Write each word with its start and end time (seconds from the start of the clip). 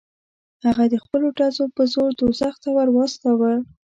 هغه 0.65 0.83
د 0.93 0.95
خپلو 1.03 1.27
ډزو 1.37 1.65
په 1.75 1.83
زور 1.93 2.09
دوزخ 2.19 2.53
ته 2.63 2.69
ور 2.75 2.87
واستاوه. 2.91 3.53